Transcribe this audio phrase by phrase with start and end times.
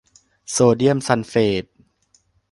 [0.51, 1.65] โซเดียมซัลเฟต